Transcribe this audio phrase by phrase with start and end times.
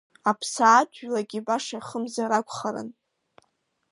[0.29, 2.89] Аԥсаатә жәлагьы баша ихымзаракәхарын…